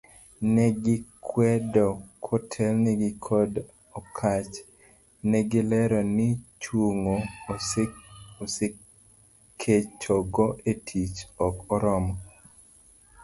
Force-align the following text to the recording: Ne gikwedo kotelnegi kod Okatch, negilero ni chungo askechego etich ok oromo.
Ne 0.53 0.65
gikwedo 0.83 1.87
kotelnegi 2.25 3.09
kod 3.25 3.51
Okatch, 3.99 4.55
negilero 5.29 5.99
ni 6.15 6.27
chungo 6.61 7.15
askechego 7.55 10.45
etich 10.71 11.17
ok 11.45 11.55
oromo. 11.75 12.13